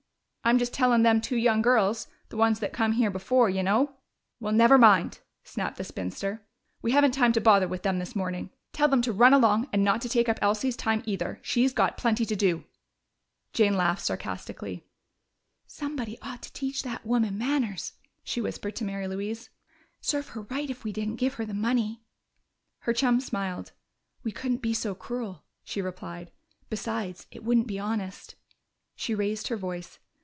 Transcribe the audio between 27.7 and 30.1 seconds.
honest." She raised her voice.